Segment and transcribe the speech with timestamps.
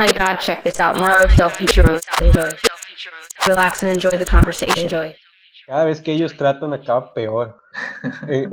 [0.00, 0.96] my god, check this out.
[0.96, 1.10] More
[1.68, 2.02] Churros.
[2.22, 2.50] Enjoy.
[3.46, 4.84] Relax and enjoy the conversation.
[4.84, 5.14] Enjoy.
[5.66, 7.56] Cada vez que ellos tratan acaba peor.
[8.28, 8.48] Eh,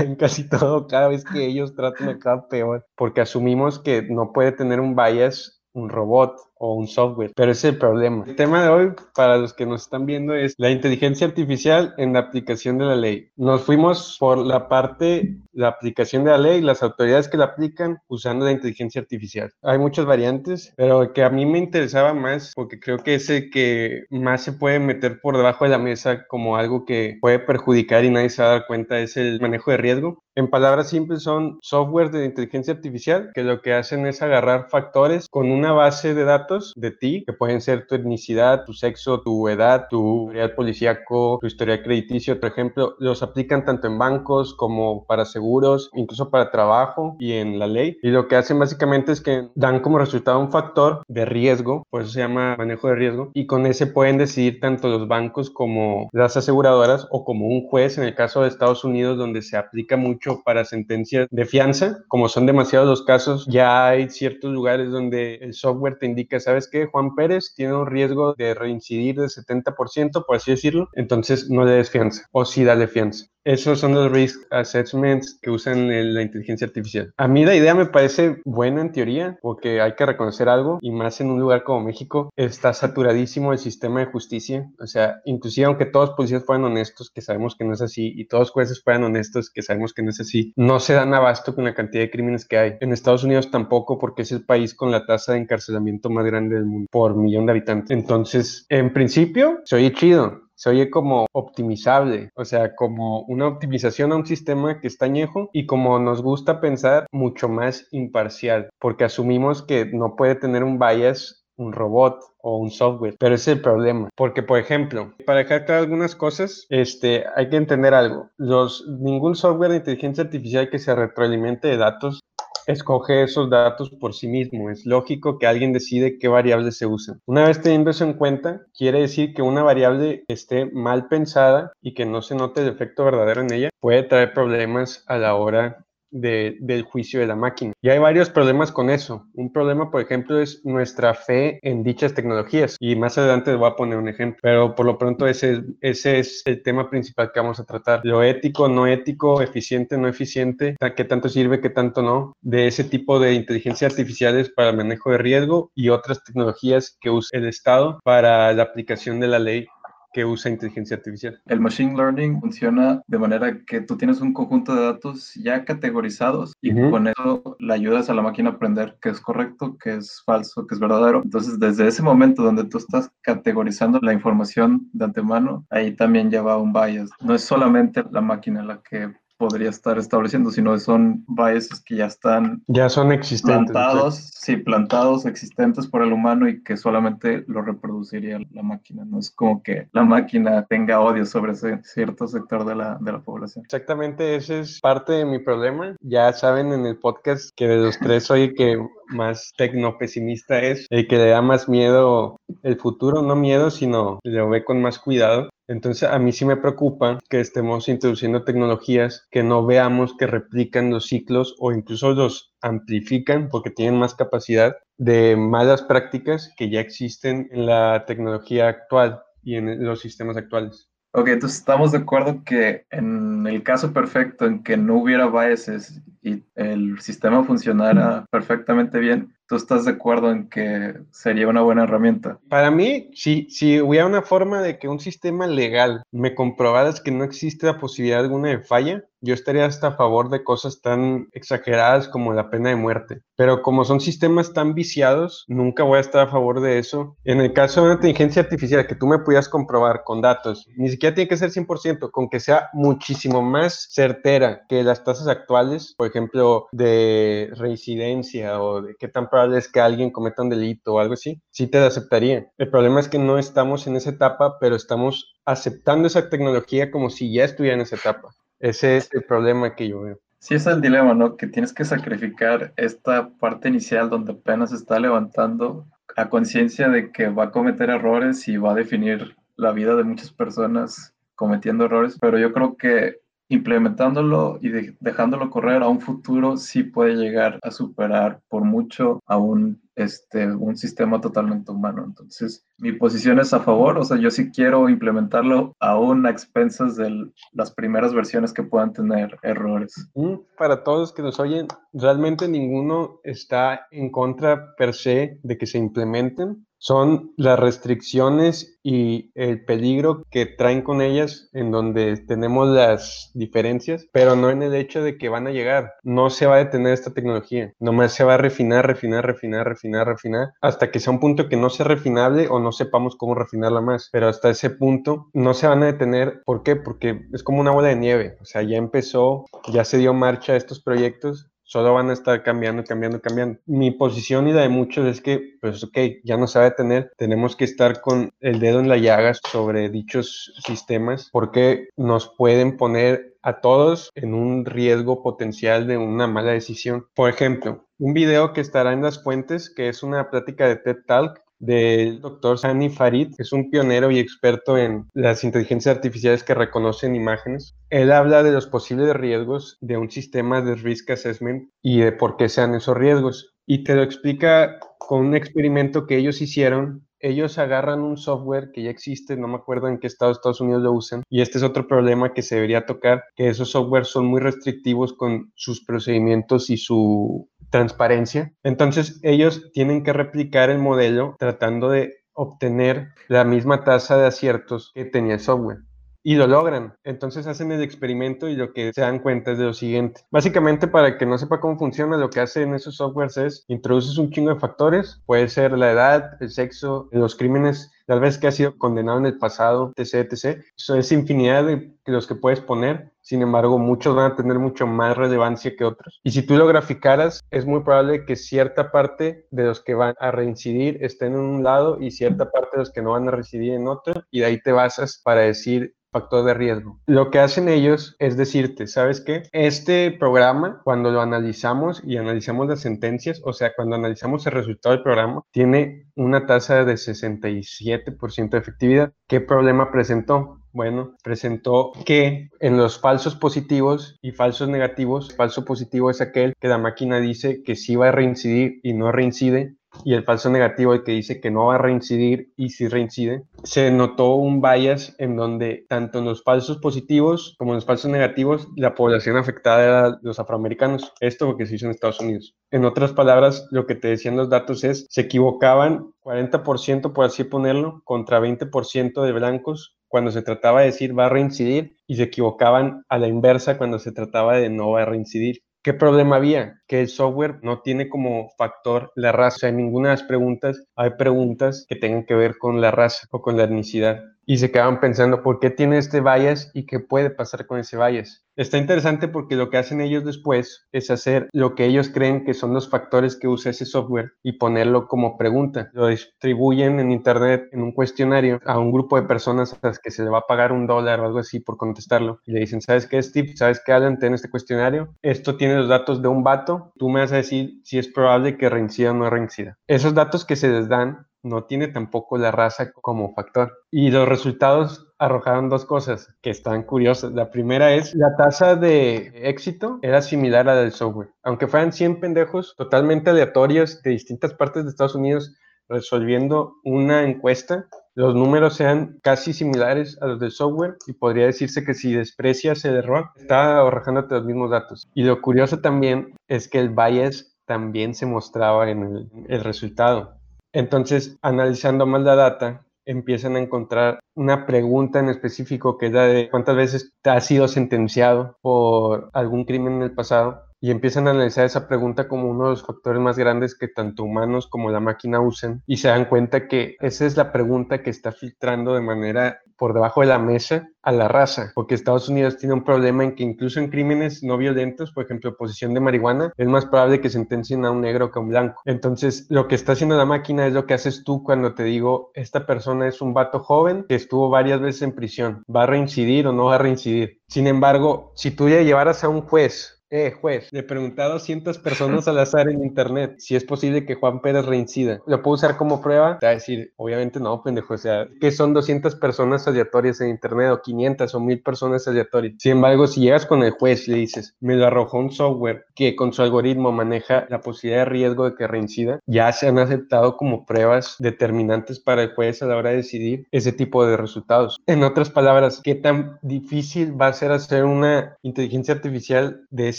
[0.00, 2.84] en casi todo, cada vez que ellos tratan acaba peor.
[2.96, 7.68] Porque asumimos que no puede tener un bias un robot o un software, pero ese
[7.68, 8.24] es el problema.
[8.26, 12.12] El tema de hoy, para los que nos están viendo, es la inteligencia artificial en
[12.12, 13.30] la aplicación de la ley.
[13.36, 17.98] Nos fuimos por la parte, la aplicación de la ley, las autoridades que la aplican
[18.08, 19.50] usando la inteligencia artificial.
[19.62, 23.50] Hay muchas variantes, pero que a mí me interesaba más, porque creo que es el
[23.50, 28.04] que más se puede meter por debajo de la mesa como algo que puede perjudicar
[28.04, 30.22] y nadie se va a dar cuenta, es el manejo de riesgo.
[30.34, 35.26] En palabras simples son software de inteligencia artificial que lo que hacen es agarrar factores
[35.28, 39.48] con una base de datos de ti, que pueden ser tu etnicidad, tu sexo, tu
[39.48, 45.06] edad, tu historial policíaco, tu historial crediticio, por ejemplo, los aplican tanto en bancos como
[45.06, 47.98] para seguros, incluso para trabajo y en la ley.
[48.02, 52.02] Y lo que hacen básicamente es que dan como resultado un factor de riesgo, por
[52.02, 56.08] eso se llama manejo de riesgo, y con ese pueden decidir tanto los bancos como
[56.12, 59.96] las aseguradoras o como un juez en el caso de Estados Unidos donde se aplica
[59.96, 65.36] mucho para sentencias de fianza, como son demasiados los casos, ya hay ciertos lugares donde
[65.36, 66.86] el software te indica ¿sabes qué?
[66.86, 71.72] Juan Pérez tiene un riesgo de reincidir del 70%, por así decirlo, entonces no le
[71.72, 73.26] des fianza o sí dale fianza.
[73.48, 77.14] Esos son los risk assessments que usan la inteligencia artificial.
[77.16, 80.90] A mí la idea me parece buena en teoría, porque hay que reconocer algo, y
[80.90, 84.70] más en un lugar como México, está saturadísimo el sistema de justicia.
[84.78, 88.26] O sea, inclusive aunque todos policías fueran honestos, que sabemos que no es así, y
[88.26, 91.64] todos jueces fueran honestos, que sabemos que no es así, no se dan abasto con
[91.64, 92.72] la cantidad de crímenes que hay.
[92.80, 96.56] En Estados Unidos tampoco, porque es el país con la tasa de encarcelamiento más grande
[96.56, 97.90] del mundo por millón de habitantes.
[97.90, 104.16] Entonces, en principio, soy chido se oye como optimizable, o sea, como una optimización a
[104.16, 109.62] un sistema que está añejo y como nos gusta pensar mucho más imparcial, porque asumimos
[109.62, 113.62] que no puede tener un bias un robot o un software, pero ese es el
[113.62, 118.86] problema, porque por ejemplo, para dejar claro algunas cosas, este, hay que entender algo, los,
[119.00, 122.20] ningún software de inteligencia artificial que se retroalimente de datos
[122.66, 124.70] escoge esos datos por sí mismo.
[124.70, 127.20] Es lógico que alguien decide qué variables se usan.
[127.26, 131.94] Una vez teniendo eso en cuenta, quiere decir que una variable esté mal pensada y
[131.94, 135.84] que no se note el efecto verdadero en ella puede traer problemas a la hora
[136.10, 137.72] del juicio de la máquina.
[137.82, 139.26] Y hay varios problemas con eso.
[139.34, 142.76] Un problema, por ejemplo, es nuestra fe en dichas tecnologías.
[142.80, 144.38] Y más adelante les voy a poner un ejemplo.
[144.42, 148.00] Pero por lo pronto ese, ese es el tema principal que vamos a tratar.
[148.04, 152.84] Lo ético, no ético, eficiente, no eficiente, qué tanto sirve, qué tanto no, de ese
[152.84, 157.46] tipo de inteligencia artificiales para el manejo de riesgo y otras tecnologías que usa el
[157.46, 159.66] Estado para la aplicación de la ley
[160.12, 161.40] que usa inteligencia artificial.
[161.46, 166.54] El machine learning funciona de manera que tú tienes un conjunto de datos ya categorizados
[166.60, 170.22] y con eso le ayudas a la máquina a aprender qué es correcto, qué es
[170.24, 171.22] falso, qué es verdadero.
[171.22, 176.42] Entonces, desde ese momento donde tú estás categorizando la información de antemano, ahí también ya
[176.42, 177.10] va un bias.
[177.20, 182.06] No es solamente la máquina la que podría estar estableciendo, sino son biases que ya
[182.06, 187.62] están ya son existentes, plantados, sí, plantados, existentes por el humano y que solamente lo
[187.62, 189.04] reproduciría la máquina.
[189.04, 193.12] No es como que la máquina tenga odio sobre ese cierto sector de la, de
[193.12, 193.64] la población.
[193.64, 195.96] Exactamente, ese es parte de mi problema.
[196.00, 200.86] Ya saben en el podcast que de los tres soy el que más tecnopesimista es,
[200.90, 204.98] el que le da más miedo el futuro, no miedo, sino lo ve con más
[204.98, 205.50] cuidado.
[205.66, 210.90] Entonces, a mí sí me preocupa que estemos introduciendo tecnologías que no veamos que replican
[210.90, 216.80] los ciclos o incluso los amplifican porque tienen más capacidad de malas prácticas que ya
[216.80, 220.87] existen en la tecnología actual y en los sistemas actuales.
[221.12, 226.02] Ok, entonces estamos de acuerdo que en el caso perfecto en que no hubiera biases
[226.22, 231.84] y el sistema funcionara perfectamente bien, ¿tú estás de acuerdo en que sería una buena
[231.84, 232.38] herramienta?
[232.48, 237.10] Para mí, si, si hubiera una forma de que un sistema legal me comprobara que
[237.10, 241.28] no existe la posibilidad alguna de falla, yo estaría hasta a favor de cosas tan
[241.32, 243.22] exageradas como la pena de muerte.
[243.36, 247.16] Pero como son sistemas tan viciados, nunca voy a estar a favor de eso.
[247.24, 250.88] En el caso de una inteligencia artificial que tú me pudieras comprobar con datos, ni
[250.88, 255.94] siquiera tiene que ser 100%, con que sea muchísimo más certera que las tasas actuales,
[255.96, 260.94] por ejemplo, de reincidencia o de qué tan probable es que alguien cometa un delito
[260.94, 262.50] o algo así, sí te lo aceptaría.
[262.58, 267.10] El problema es que no estamos en esa etapa, pero estamos aceptando esa tecnología como
[267.10, 268.30] si ya estuviera en esa etapa.
[268.60, 270.20] Ese es el problema que yo veo.
[270.40, 271.36] Sí, es el dilema, ¿no?
[271.36, 277.28] Que tienes que sacrificar esta parte inicial donde apenas está levantando a conciencia de que
[277.28, 282.16] va a cometer errores y va a definir la vida de muchas personas cometiendo errores,
[282.20, 287.70] pero yo creo que implementándolo y dejándolo correr a un futuro sí puede llegar a
[287.70, 292.04] superar por mucho a un, este, un sistema totalmente humano.
[292.06, 296.96] Entonces, mi posición es a favor, o sea, yo sí quiero implementarlo aún a expensas
[296.96, 300.08] de las primeras versiones que puedan tener errores.
[300.56, 305.78] Para todos que nos oyen, realmente ninguno está en contra per se de que se
[305.78, 313.30] implementen son las restricciones y el peligro que traen con ellas en donde tenemos las
[313.34, 315.92] diferencias, pero no en el hecho de que van a llegar.
[316.02, 320.06] No se va a detener esta tecnología, nomás se va a refinar, refinar, refinar, refinar,
[320.06, 323.80] refinar, hasta que sea un punto que no sea refinable o no sepamos cómo refinarla
[323.80, 324.08] más.
[324.12, 326.42] Pero hasta ese punto no se van a detener.
[326.44, 326.76] ¿Por qué?
[326.76, 328.36] Porque es como una bola de nieve.
[328.40, 332.42] O sea, ya empezó, ya se dio marcha a estos proyectos solo van a estar
[332.42, 333.60] cambiando, cambiando, cambiando.
[333.66, 336.74] Mi posición y la de muchos es que, pues, ok, ya no se va a
[337.16, 342.78] tenemos que estar con el dedo en la llaga sobre dichos sistemas porque nos pueden
[342.78, 347.06] poner a todos en un riesgo potencial de una mala decisión.
[347.14, 351.04] Por ejemplo, un video que estará en las fuentes, que es una plática de TED
[351.06, 356.44] Talk, del doctor Sani Farid, que es un pionero y experto en las inteligencias artificiales
[356.44, 357.74] que reconocen imágenes.
[357.90, 362.36] Él habla de los posibles riesgos de un sistema de risk assessment y de por
[362.36, 363.54] qué sean esos riesgos.
[363.66, 368.82] Y te lo explica con un experimento que ellos hicieron ellos agarran un software que
[368.82, 371.58] ya existe, no me acuerdo en qué estado de Estados Unidos lo usan, y este
[371.58, 375.84] es otro problema que se debería tocar, que esos softwares son muy restrictivos con sus
[375.84, 378.52] procedimientos y su transparencia.
[378.62, 384.92] Entonces ellos tienen que replicar el modelo tratando de obtener la misma tasa de aciertos
[384.94, 385.78] que tenía el software.
[386.22, 386.94] Y lo logran.
[387.04, 390.22] Entonces hacen el experimento y lo que se dan cuenta es de lo siguiente.
[390.30, 394.30] Básicamente, para que no sepa cómo funciona, lo que hacen esos softwares es introduces un
[394.30, 395.22] chingo de factores.
[395.26, 399.26] Puede ser la edad, el sexo, los crímenes tal vez que ha sido condenado en
[399.26, 400.62] el pasado, etc, etc.
[400.76, 403.12] Eso es infinidad de los que puedes poner.
[403.28, 406.18] Sin embargo, muchos van a tener mucho más relevancia que otros.
[406.24, 410.14] Y si tú lo graficaras, es muy probable que cierta parte de los que van
[410.18, 413.32] a reincidir estén en un lado y cierta parte de los que no van a
[413.32, 414.14] reincidir en otro.
[414.30, 417.00] Y de ahí te basas para decir factor de riesgo.
[417.04, 419.42] Lo que hacen ellos es decirte, ¿sabes qué?
[419.52, 424.94] Este programa, cuando lo analizamos y analizamos las sentencias, o sea, cuando analizamos el resultado
[424.94, 429.12] del programa, tiene una tasa de 67% de efectividad.
[429.26, 430.60] ¿Qué problema presentó?
[430.78, 436.68] Bueno, presentó que en los falsos positivos y falsos negativos, falso positivo es aquel que
[436.68, 439.74] la máquina dice que sí va a reincidir y no reincide,
[440.04, 443.44] y el falso negativo, el que dice que no va a reincidir y si reincide,
[443.64, 448.10] se notó un bias en donde tanto en los falsos positivos como en los falsos
[448.10, 451.12] negativos la población afectada era los afroamericanos.
[451.20, 452.54] Esto porque se hizo en Estados Unidos.
[452.70, 457.44] En otras palabras, lo que te decían los datos es, se equivocaban 40% por así
[457.44, 462.24] ponerlo, contra 20% de blancos cuando se trataba de decir va a reincidir y se
[462.24, 465.62] equivocaban a la inversa cuando se trataba de no va a reincidir.
[465.88, 466.82] ¿Qué problema había?
[466.86, 469.68] Que el software no tiene como factor la raza.
[469.68, 473.40] En ninguna de las preguntas hay preguntas que tengan que ver con la raza o
[473.40, 477.28] con la etnicidad y se quedaban pensando por qué tiene este bias y qué puede
[477.28, 478.46] pasar con ese bias.
[478.56, 482.54] Está interesante porque lo que hacen ellos después es hacer lo que ellos creen que
[482.54, 485.90] son los factores que usa ese software y ponerlo como pregunta.
[485.92, 490.10] Lo distribuyen en internet en un cuestionario a un grupo de personas a las que
[490.10, 492.40] se le va a pagar un dólar o algo así por contestarlo.
[492.46, 493.54] Y le dicen, ¿sabes qué, Steve?
[493.54, 494.18] ¿Sabes qué, Alan?
[494.20, 495.14] en este cuestionario.
[495.20, 496.92] Esto tiene los datos de un vato.
[496.96, 499.76] Tú me vas a decir si es probable que reincida o no reincida.
[499.86, 503.72] Esos datos que se les dan no tiene tampoco la raza como factor.
[503.90, 507.32] Y los resultados arrojaron dos cosas que están curiosas.
[507.32, 511.30] La primera es la tasa de éxito era similar a la del software.
[511.42, 515.54] Aunque fueran 100 pendejos totalmente aleatorios de distintas partes de Estados Unidos
[515.88, 521.84] resolviendo una encuesta, los números sean casi similares a los del software y podría decirse
[521.84, 525.08] que si desprecias el error, está arrojándote los mismos datos.
[525.14, 530.37] Y lo curioso también es que el bias también se mostraba en el, el resultado.
[530.72, 536.26] Entonces, analizando más la data, empiezan a encontrar una pregunta en específico que es la
[536.26, 541.26] de cuántas veces te has sido sentenciado por algún crimen en el pasado y empiezan
[541.26, 544.90] a analizar esa pregunta como uno de los factores más grandes que tanto humanos como
[544.90, 548.94] la máquina usen y se dan cuenta que esa es la pregunta que está filtrando
[548.94, 552.84] de manera por debajo de la mesa a la raza, porque Estados Unidos tiene un
[552.84, 556.84] problema en que incluso en crímenes no violentos, por ejemplo, posesión de marihuana, es más
[556.84, 558.82] probable que sentencien a un negro que a un blanco.
[558.84, 562.32] Entonces, lo que está haciendo la máquina es lo que haces tú cuando te digo,
[562.34, 566.48] esta persona es un vato joven que estuvo varias veces en prisión, ¿va a reincidir
[566.48, 567.40] o no va a reincidir?
[567.46, 571.78] Sin embargo, si tú ya llevaras a un juez eh, juez, le pregunté a 200
[571.78, 575.20] personas al azar en internet si es posible que Juan Pérez reincida.
[575.26, 576.38] ¿Lo puedo usar como prueba?
[576.38, 577.94] Te va a decir, obviamente no, pendejo.
[577.94, 582.54] O sea, que son 200 personas aleatorias en internet o 500 o 1000 personas aleatorias.
[582.58, 585.86] Sin embargo, si llegas con el juez y le dices, me lo arrojó un software
[585.94, 589.78] que con su algoritmo maneja la posibilidad de riesgo de que reincida, ya se han
[589.78, 594.16] aceptado como pruebas determinantes para el juez a la hora de decidir ese tipo de
[594.16, 594.80] resultados.
[594.86, 599.97] En otras palabras, ¿qué tan difícil va a ser hacer una inteligencia artificial de ese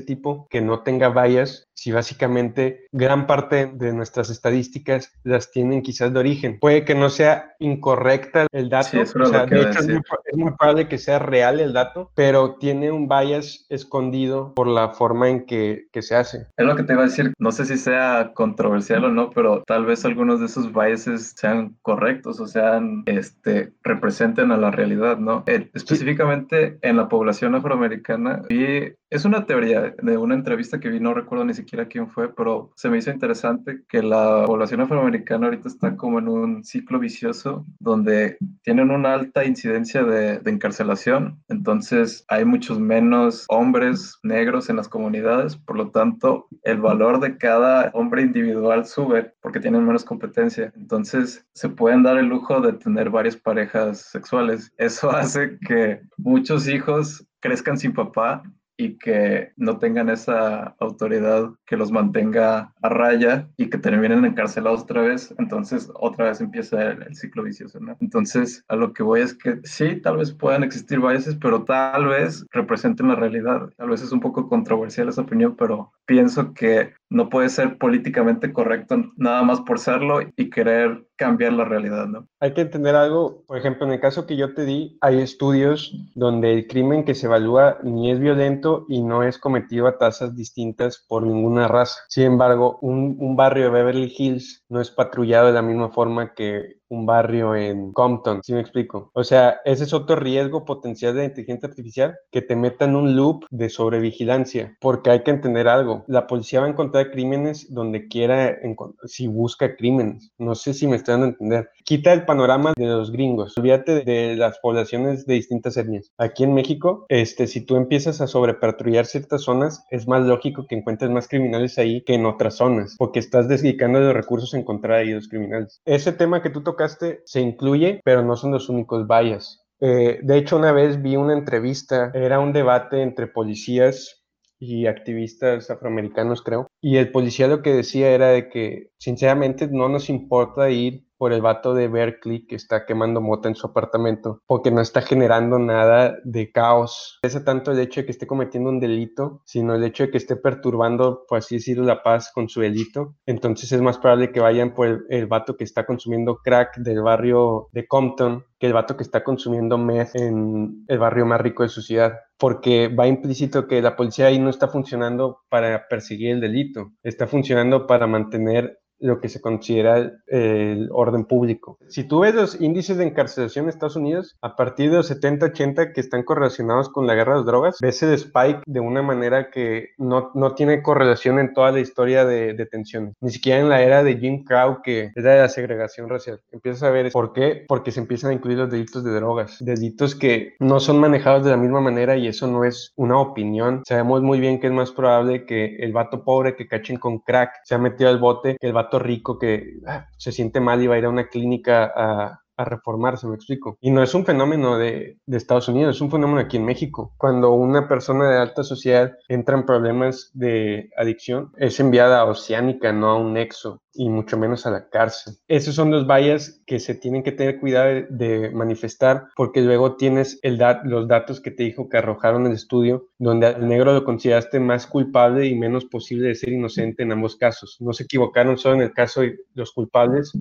[0.00, 6.12] tipo que no tenga vallas si básicamente gran parte de nuestras estadísticas las tienen quizás
[6.12, 6.58] de origen.
[6.60, 9.88] Puede que no sea incorrecta el dato, o sea, de hecho es
[10.36, 15.28] muy, probable que sea real el dato, pero tiene un bias escondido por la forma
[15.28, 16.46] en que, que, se hace.
[16.56, 19.62] Es lo que te iba a decir, no sé si sea controversial o no, pero
[19.66, 25.18] tal vez algunos de esos biases sean correctos o sean, este, representen a la realidad,
[25.18, 25.44] ¿no?
[25.46, 30.98] Eh, específicamente en la población afroamericana, y es una teoría de una entrevista que vi,
[30.98, 35.46] no recuerdo ni siquiera quién fue, pero se me hizo interesante que la población afroamericana
[35.46, 42.24] ahorita está como en un ciclo vicioso donde tienen una alta incidencia de, encarcelación, entonces
[42.28, 47.90] hay muchos menos hombres negros en las comunidades, por lo tanto el valor de cada
[47.92, 53.10] hombre individual sube porque tienen menos competencia, entonces se pueden dar el lujo de tener
[53.10, 54.72] varias parejas sexuales.
[54.78, 58.42] Eso hace que muchos hijos crezcan sin papá
[58.82, 64.82] y que no tengan esa autoridad que los mantenga a raya y que terminen encarcelados
[64.82, 67.78] otra vez, entonces otra vez empieza el, ciclo vicioso.
[68.00, 72.06] Entonces, a lo que voy es que sí, tal vez puedan existir biases, pero tal
[72.06, 73.70] vez representen la realidad.
[73.76, 78.52] Tal vez es un poco controversial esa opinión, pero pienso que no puede ser políticamente
[78.52, 82.28] correcto nada más por serlo y querer cambiar la realidad, ¿no?
[82.40, 85.94] Hay que entender algo, por ejemplo, en el caso que yo te di, hay estudios
[86.14, 90.34] donde el crimen que se evalúa ni es violento y no es cometido a tasas
[90.34, 92.00] distintas por ninguna raza.
[92.08, 96.34] Sin embargo, un, un barrio de Beverly Hills no es patrullado de la misma forma
[96.34, 99.10] que un barrio en Compton, si me explico?
[99.14, 103.16] O sea, ese es otro riesgo potencial de inteligencia artificial, que te meta en un
[103.16, 108.08] loop de sobrevigilancia, porque hay que entender algo, la policía va a encontrar crímenes donde
[108.08, 108.58] quiera,
[109.04, 111.70] si busca crímenes, no sé si me están dando a entender.
[111.84, 116.12] Quita el panorama de los gringos, olvídate de las poblaciones de distintas etnias.
[116.18, 120.76] Aquí en México, este, si tú empiezas a sobrepatrullar ciertas zonas, es más lógico que
[120.76, 124.98] encuentres más criminales ahí que en otras zonas, porque estás dedicando los recursos a encontrar
[124.98, 125.80] ahí los criminales.
[125.84, 129.62] Ese tema que tú tocas se incluye, pero no son los únicos bias.
[129.80, 134.22] Eh, de hecho, una vez vi una entrevista, era un debate entre policías
[134.58, 139.88] y activistas afroamericanos, creo, y el policía lo que decía era de que, sinceramente, no
[139.88, 144.42] nos importa ir por el vato de Berkeley que está quemando mota en su apartamento,
[144.44, 147.20] porque no está generando nada de caos.
[147.22, 150.18] Es tanto el hecho de que esté cometiendo un delito, sino el hecho de que
[150.18, 153.14] esté perturbando, por así decirlo, la paz con su delito.
[153.24, 157.02] Entonces es más probable que vayan por el, el vato que está consumiendo crack del
[157.02, 161.64] barrio de Compton que el vato que está consumiendo meth en el barrio más rico
[161.64, 166.32] de su ciudad porque va implícito que la policía ahí no está funcionando para perseguir
[166.32, 171.78] el delito, está funcionando para mantener lo que se considera el orden público.
[171.88, 175.92] Si tú ves los índices de encarcelación en Estados Unidos, a partir de los 70-80
[175.92, 179.50] que están correlacionados con la guerra de las drogas, ves el spike de una manera
[179.50, 183.82] que no, no tiene correlación en toda la historia de detenciones, ni siquiera en la
[183.82, 186.40] era de Jim Crow, que era de la segregación racial.
[186.52, 190.14] Empiezas a ver por qué, porque se empiezan a incluir los delitos de drogas, delitos
[190.14, 193.82] que no son manejados de la misma manera y eso no es una opinión.
[193.86, 197.52] Sabemos muy bien que es más probable que el vato pobre que cachen con crack
[197.64, 200.86] se ha metido al bote que el vato rico que ah, se siente mal y
[200.86, 203.78] va a ir a una clínica a, a reformarse, me explico.
[203.80, 207.14] Y no es un fenómeno de, de, Estados Unidos, es un fenómeno aquí en México.
[207.16, 212.92] Cuando una persona de alta sociedad entra en problemas de adicción, es enviada a Oceánica,
[212.92, 215.34] no a un nexo, y mucho menos a la cárcel.
[215.48, 220.38] Esos son los vallas que se tienen que tener cuidado de, manifestar, porque luego tienes
[220.42, 224.60] el los datos que te dijo que arrojaron el estudio, donde al negro lo consideraste
[224.60, 227.76] más culpable y menos posible de ser inocente en ambos casos.
[227.80, 230.32] No se equivocaron solo en el caso de los culpables,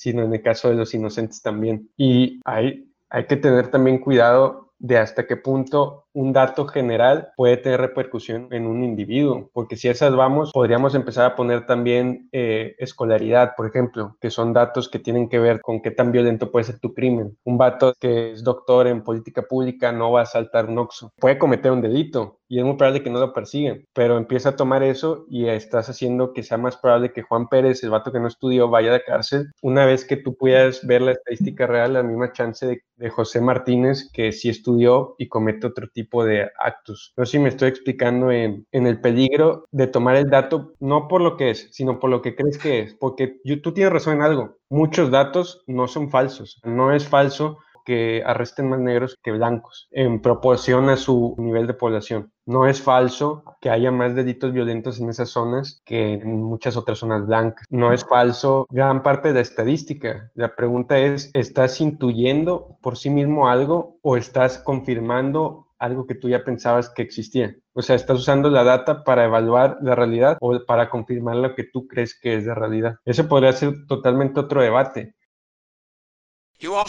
[0.00, 1.90] sino en el caso de los inocentes también.
[1.98, 7.56] Y hay, hay que tener también cuidado de hasta qué punto un dato general puede
[7.56, 12.74] tener repercusión en un individuo, porque si esas vamos, podríamos empezar a poner también eh,
[12.78, 16.64] escolaridad, por ejemplo, que son datos que tienen que ver con qué tan violento puede
[16.64, 17.36] ser tu crimen.
[17.44, 21.38] Un vato que es doctor en política pública no va a saltar un oxo, puede
[21.38, 24.82] cometer un delito y es muy probable que no lo persiguen, pero empieza a tomar
[24.82, 28.26] eso y estás haciendo que sea más probable que Juan Pérez, el vato que no
[28.26, 32.02] estudió, vaya a la cárcel, una vez que tú puedas ver la estadística real, la
[32.02, 36.50] misma chance de, de José Martínez, que sí estudió y comete otro tipo tipo de
[36.58, 37.12] actos.
[37.16, 41.08] No sé si me estoy explicando en, en, el peligro de tomar el dato no
[41.08, 43.92] por lo que es, sino por lo que crees que es, porque yo, tú tienes
[43.92, 49.18] razón en algo, muchos datos no son falsos, no es falso que arresten más negros
[49.22, 52.32] que blancos en proporción a su nivel de población.
[52.46, 56.98] No es falso que haya más delitos violentos en esas zonas que en muchas otras
[56.98, 57.66] zonas blancas.
[57.70, 60.30] No es falso gran parte de la estadística.
[60.34, 66.28] La pregunta es, ¿estás intuyendo por sí mismo algo o estás confirmando algo que tú
[66.28, 67.56] ya pensabas que existía?
[67.72, 71.64] O sea, estás usando la data para evaluar la realidad o para confirmar lo que
[71.64, 72.96] tú crees que es de realidad.
[73.04, 75.14] Eso podría ser totalmente otro debate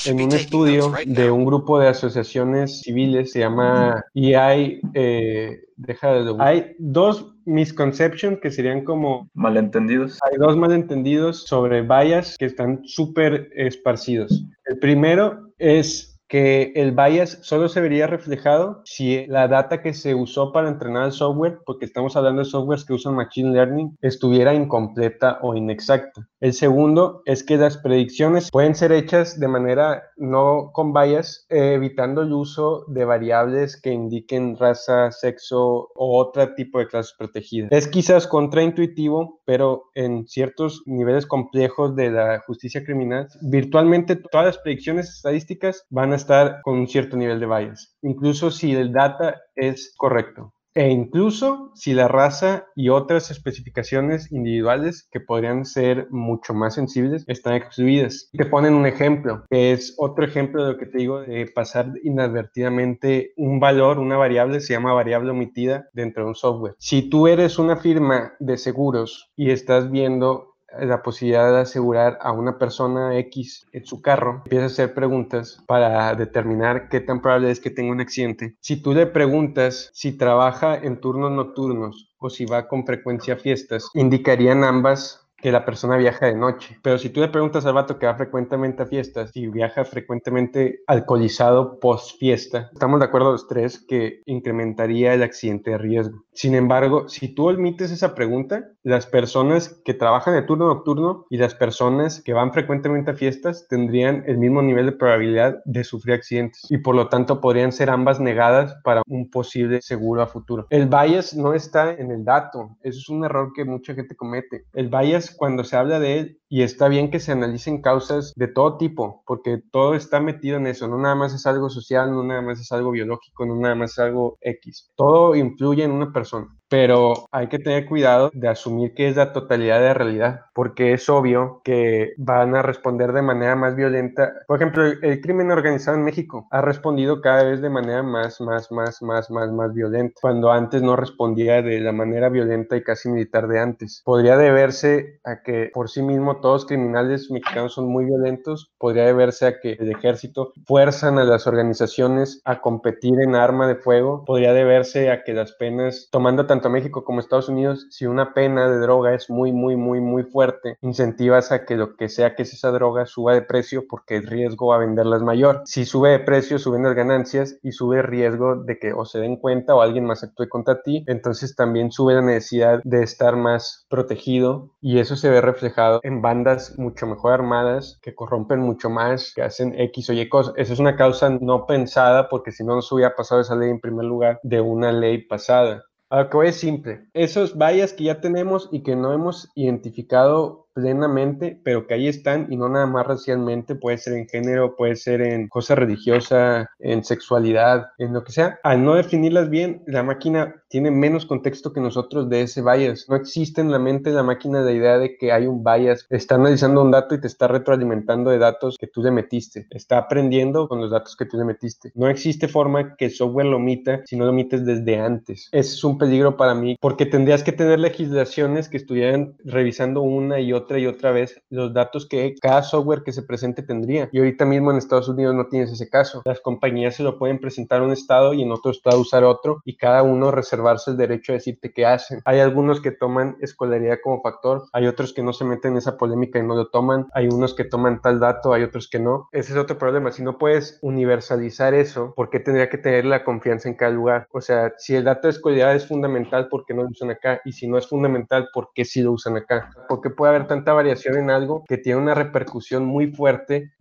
[0.06, 6.14] en un estudio de un grupo de asociaciones civiles, se llama y hay, eh, deja
[6.14, 10.20] de, hay dos misconceptions que serían como malentendidos.
[10.30, 14.46] Hay dos malentendidos sobre vallas que están súper esparcidos.
[14.66, 20.16] El primero es que el bias solo se vería reflejado si la data que se
[20.16, 24.54] usó para entrenar el software, porque estamos hablando de softwares que usan Machine Learning, estuviera
[24.54, 26.30] incompleta o inexacta.
[26.40, 32.22] El segundo es que las predicciones pueden ser hechas de manera no con bias, evitando
[32.22, 37.70] el uso de variables que indiquen raza, sexo o otro tipo de clases protegidas.
[37.74, 44.58] Es quizás contraintuitivo, pero en ciertos niveles complejos de la justicia criminal, virtualmente todas las
[44.60, 49.42] predicciones estadísticas van a estar con un cierto nivel de bias, incluso si el data
[49.56, 50.54] es correcto.
[50.74, 57.26] E incluso si la raza y otras especificaciones individuales que podrían ser mucho más sensibles
[57.28, 58.30] están excluidas.
[58.32, 61.92] Te ponen un ejemplo, que es otro ejemplo de lo que te digo de pasar
[62.04, 66.76] inadvertidamente un valor, una variable, se llama variable omitida dentro de un software.
[66.78, 72.32] Si tú eres una firma de seguros y estás viendo la posibilidad de asegurar a
[72.32, 77.52] una persona X en su carro, empieza a hacer preguntas para determinar qué tan probable
[77.52, 78.56] es que tenga un accidente.
[78.60, 83.38] Si tú le preguntas si trabaja en turnos nocturnos o si va con frecuencia a
[83.38, 86.78] fiestas, indicarían ambas que la persona viaja de noche.
[86.82, 90.82] Pero si tú le preguntas al vato que va frecuentemente a fiestas y viaja frecuentemente
[90.88, 96.24] alcoholizado post fiesta, estamos de acuerdo los tres que incrementaría el accidente de riesgo.
[96.34, 101.38] Sin embargo, si tú omites esa pregunta, las personas que trabajan de turno nocturno y
[101.38, 106.16] las personas que van frecuentemente a fiestas tendrían el mismo nivel de probabilidad de sufrir
[106.16, 110.68] accidentes y por lo tanto podrían ser ambas negadas para un posible seguro a futuro.
[110.70, 114.66] El bias no está en el dato, eso es un error que mucha gente comete.
[114.74, 118.50] El bias cuando se habla de él y está bien que se analicen causas de
[118.50, 122.24] todo tipo, porque todo está metido en eso, no nada más es algo social, no
[122.26, 124.92] nada más es algo biológico, no nada más es algo X.
[124.96, 129.32] Todo influye en una persona, pero hay que tener cuidado de asumir que es la
[129.32, 134.34] totalidad de la realidad, porque es obvio que van a responder de manera más violenta.
[134.46, 138.70] Por ejemplo, el, crimen organizado en México ha respondido cada vez de manera más, más,
[138.74, 143.08] más, más, más, más violenta, cuando antes no respondía de la manera violenta y casi
[143.08, 144.02] militar de antes.
[144.04, 149.46] Podría deberse a que por sí mismo todos criminales mexicanos son muy violentos, podría deberse
[149.46, 154.54] a que el ejército fuerzan a las organizaciones a competir en arma de fuego, podría
[154.54, 158.80] deberse a que las penas, tomando tanto México como Estados Unidos, si una pena de
[158.80, 162.54] droga es muy, muy, muy, muy fuerte, incentivas a que lo que sea que es
[162.54, 165.62] esa droga suba de precio porque el riesgo a venderla es mayor.
[165.66, 169.20] Si sube de precio, suben las ganancias y sube el riesgo de que o se
[169.20, 173.36] den cuenta o alguien más actúe contra ti, entonces también sube la necesidad de estar
[173.36, 178.90] más protegido y eso se ve reflejado en bandas mucho mejor armadas, que corrompen mucho
[178.90, 180.54] más, que hacen X o Y cosas.
[180.56, 183.82] Esa es una causa no pensada porque si no nos hubiera pasado esa ley en
[183.82, 185.84] primer lugar de una ley pasada.
[186.10, 191.60] Ahora que es simple, esos vallas que ya tenemos y que no hemos identificado plenamente,
[191.64, 195.22] pero que ahí están y no nada más racialmente, puede ser en género, puede ser
[195.22, 198.60] en cosa religiosa, en sexualidad, en lo que sea.
[198.64, 203.06] Al no definirlas bien, la máquina tiene menos contexto que nosotros de ese bias.
[203.10, 206.08] No existe en la mente de la máquina la idea de que hay un bias.
[206.10, 209.68] Está analizando un dato y te está retroalimentando de datos que tú le metiste.
[209.70, 211.92] Está aprendiendo con los datos que tú le metiste.
[211.94, 215.50] No existe forma que el software lo omita si no lo omites desde antes.
[215.52, 220.40] Ese es un peligro para mí porque tendrías que tener legislaciones que estuvieran revisando una
[220.40, 224.10] y otra y otra vez los datos que cada software que se presente tendría.
[224.14, 226.22] Y ahorita mismo en Estados Unidos no tienes ese caso.
[226.24, 229.62] Las compañías se lo pueden presentar a un estado y en otro estado usar otro
[229.66, 232.22] y cada uno reservarse el derecho a decirte qué hacen.
[232.26, 235.98] Hay algunos que toman escolaridad como factor, hay otros que no se meten en esa
[235.98, 239.30] polémica y no lo toman, hay unos que toman tal dato, hay otros que no.
[239.32, 240.12] Ese es otro problema.
[240.12, 244.28] Si no puedes universalizar eso, ¿por qué tendría que tener la confianza en cada lugar?
[244.32, 247.42] O sea, si el dato de escolaridad es fundamental, ¿por qué no lo usan acá?
[247.46, 249.72] Y si no es fundamental, ¿por qué sí lo usan acá?
[249.88, 253.72] Porque puede haber tanta variación en algo que tiene una repercusión muy fuerte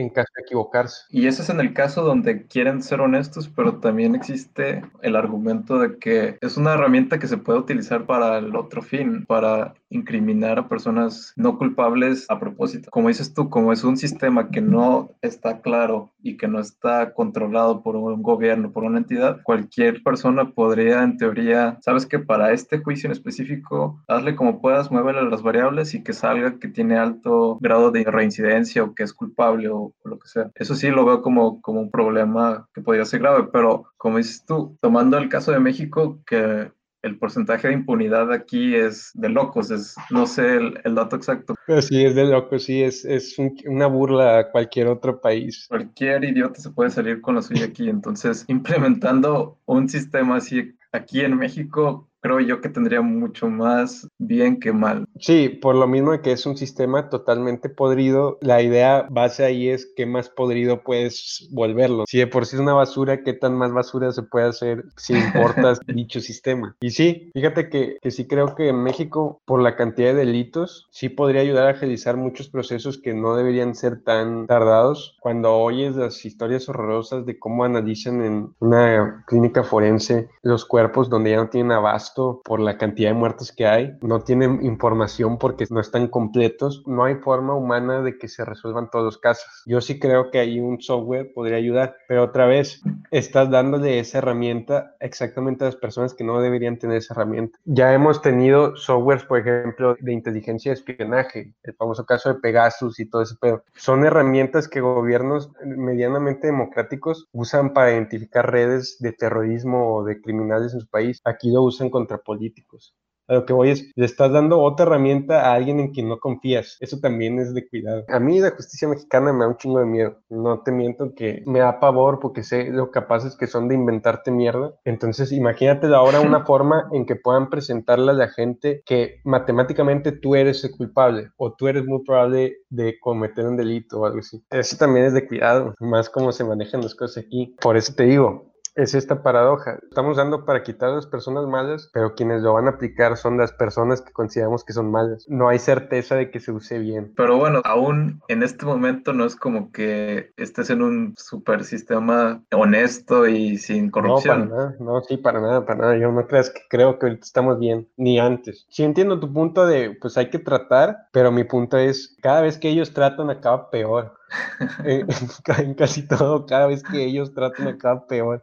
[0.00, 1.04] en caso de equivocarse.
[1.10, 5.78] Y eso es en el caso donde quieren ser honestos, pero también existe el argumento
[5.78, 10.58] de que es una herramienta que se puede utilizar para el otro fin, para incriminar
[10.58, 12.90] a personas no culpables a propósito.
[12.90, 17.12] Como dices tú, como es un sistema que no está claro y que no está
[17.12, 22.52] controlado por un gobierno, por una entidad, cualquier persona podría en teoría, sabes que para
[22.52, 26.96] este juicio en específico, hazle como puedas, muévele las variables y que salga que tiene
[26.96, 30.50] alto grado de reincidencia o que es culpable o, lo que sea.
[30.54, 34.44] Eso sí lo veo como, como un problema que podría ser grave, pero como dices
[34.46, 36.70] tú, tomando el caso de México, que
[37.02, 41.54] el porcentaje de impunidad aquí es de locos, es, no sé el, dato exacto.
[41.66, 45.66] Pero sí, es de locos, sí, es, es una burla a cualquier otro país.
[45.68, 51.20] Cualquier idiota se puede salir con la suya aquí, entonces implementando un sistema así aquí
[51.20, 55.06] en México creo yo que tendría mucho más bien que mal.
[55.18, 59.68] Sí, por lo mismo de que es un sistema totalmente podrido, la idea base ahí
[59.68, 62.04] es qué más podrido puedes volverlo.
[62.06, 65.14] Si de por sí es una basura, qué tan más basura se puede hacer si
[65.14, 66.76] importas dicho sistema.
[66.80, 70.86] Y sí, fíjate que, que sí creo que en México, por la cantidad de delitos,
[70.90, 75.16] sí podría ayudar a agilizar muchos procesos que no deberían ser tan tardados.
[75.20, 81.30] Cuando oyes las historias horrorosas de cómo analizan en una clínica forense los cuerpos donde
[81.30, 85.66] ya no tienen abasto, por la cantidad de muertos que hay, no tienen información porque
[85.70, 89.62] no están completos, no hay forma humana de que se resuelvan todos los casos.
[89.66, 94.18] Yo sí creo que ahí un software podría ayudar, pero otra vez, estás dándole esa
[94.18, 97.58] herramienta exactamente a las personas que no deberían tener esa herramienta.
[97.64, 103.00] Ya hemos tenido softwares, por ejemplo, de inteligencia de espionaje, el famoso caso de Pegasus
[103.00, 103.64] y todo ese pedo.
[103.74, 110.74] Son herramientas que gobiernos medianamente democráticos usan para identificar redes de terrorismo o de criminales
[110.74, 111.20] en su país.
[111.24, 112.94] Aquí lo usan con contra políticos.
[113.28, 116.18] A lo que voy es, le estás dando otra herramienta a alguien en quien no
[116.18, 116.76] confías.
[116.80, 118.04] Eso también es de cuidado.
[118.08, 120.16] A mí la justicia mexicana me da un chingo de miedo.
[120.28, 124.32] No te miento que me da pavor porque sé lo capaces que son de inventarte
[124.32, 124.74] mierda.
[124.84, 130.34] Entonces, imagínate ahora una forma en que puedan presentarle a la gente que matemáticamente tú
[130.34, 134.42] eres el culpable o tú eres muy probable de cometer un delito o algo así.
[134.50, 137.54] Eso también es de cuidado, más cómo se manejan las cosas aquí.
[137.60, 139.78] Por eso te digo, es esta paradoja.
[139.82, 143.38] Estamos dando para quitar a las personas malas, pero quienes lo van a aplicar son
[143.38, 145.26] las personas que consideramos que son malas.
[145.28, 147.12] No hay certeza de que se use bien.
[147.16, 152.42] Pero bueno, aún en este momento no es como que estés en un super sistema
[152.52, 154.48] honesto y sin corrupción.
[154.48, 154.76] No, para nada.
[154.80, 155.98] No, sí, para nada, para nada.
[155.98, 158.66] Yo no creas que creo que ahorita estamos bien, ni antes.
[158.68, 162.58] Sí entiendo tu punto de, pues hay que tratar, pero mi punto es, cada vez
[162.58, 164.19] que ellos tratan acaba peor.
[164.84, 168.42] en, casi todo, cada vez que ellos tratan acá peor